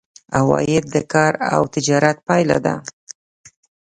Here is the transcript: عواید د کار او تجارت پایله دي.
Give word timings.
عواید 0.37 0.85
د 0.95 0.97
کار 1.13 1.33
او 1.55 1.61
تجارت 1.75 2.17
پایله 2.27 2.57
دي. 2.65 2.75